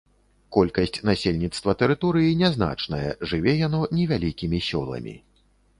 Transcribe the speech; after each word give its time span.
Колькасць 0.55 0.97
насельніцтва 1.09 1.75
тэрыторыі 1.81 2.39
нязначная, 2.41 3.05
жыве 3.33 3.53
яно 3.67 3.87
невялікімі 4.01 4.67
сёламі. 4.73 5.15